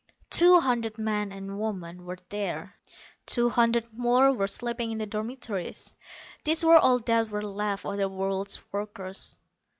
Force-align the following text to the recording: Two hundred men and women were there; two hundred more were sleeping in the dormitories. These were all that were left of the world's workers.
Two 0.31 0.59
hundred 0.59 0.97
men 0.97 1.31
and 1.31 1.59
women 1.59 2.05
were 2.05 2.17
there; 2.29 2.75
two 3.27 3.49
hundred 3.49 3.93
more 3.95 4.31
were 4.33 4.47
sleeping 4.47 4.91
in 4.91 4.97
the 4.97 5.05
dormitories. 5.05 5.93
These 6.43 6.65
were 6.65 6.77
all 6.79 6.97
that 6.97 7.29
were 7.29 7.43
left 7.45 7.85
of 7.85 7.97
the 7.97 8.09
world's 8.09 8.59
workers. 8.71 9.37